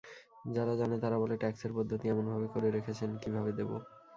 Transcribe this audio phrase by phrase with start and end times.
[0.45, 3.69] যারা জানে, তারা বলে, ট্যাক্সের পদ্ধতি এমনভাবে করে রেখেছেন, কীভাবে দেব।